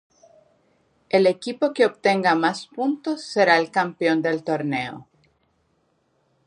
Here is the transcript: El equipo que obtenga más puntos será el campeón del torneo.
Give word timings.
El 1.09 1.27
equipo 1.27 1.73
que 1.73 1.85
obtenga 1.85 2.33
más 2.33 2.65
puntos 2.65 3.21
será 3.23 3.59
el 3.59 3.69
campeón 3.69 4.23
del 4.23 4.43
torneo. 4.43 5.07